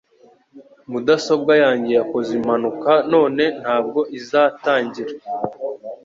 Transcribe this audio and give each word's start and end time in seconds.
Mudasobwa 0.91 1.53
yanjye 1.63 1.91
yakoze 1.99 2.29
impanuka 2.39 2.91
none 3.13 3.43
ntabwo 3.61 3.99
izatangira 4.17 5.13